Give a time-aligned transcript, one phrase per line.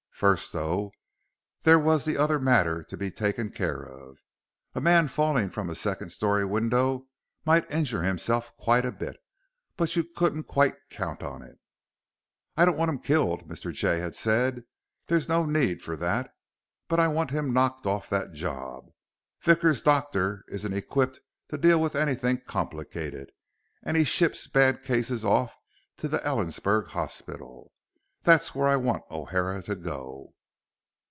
[0.21, 0.91] First, though,
[1.63, 4.19] there was the other matter to be taken care of.
[4.75, 7.07] A man falling from a second story window
[7.43, 9.17] might injure himself quite a bit,
[9.77, 11.57] but you couldn't quite count on it.
[12.55, 13.73] "I don't want him killed," Mr.
[13.73, 14.63] Jay had said.
[15.07, 16.31] "There's no need for that.
[16.87, 18.91] But I want him knocked off that job.
[19.41, 23.31] Vickers' doctor isn't equipped to deal with anything complicated
[23.81, 25.57] and he ships bad cases off
[25.97, 27.71] to the Ellensburg hospital.
[28.23, 30.35] That's where I want O'Hara to go."